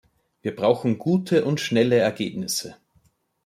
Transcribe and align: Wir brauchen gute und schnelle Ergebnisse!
Wir 0.41 0.55
brauchen 0.55 0.97
gute 0.97 1.45
und 1.45 1.59
schnelle 1.59 1.97
Ergebnisse! 1.97 2.75